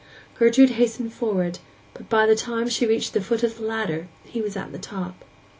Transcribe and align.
Gertrude 0.33 0.71
hastened 0.81 1.13
forward, 1.13 1.59
but 1.93 2.09
by 2.09 2.25
the 2.25 2.35
time 2.35 2.67
she 2.67 2.87
reached 2.87 3.13
the 3.13 3.21
foot 3.21 3.43
of 3.43 3.57
the 3.57 3.63
ladder 3.63 4.07
he 4.23 4.41
was 4.41 4.57
at 4.57 4.71
the 4.71 4.79
top. 4.79 5.23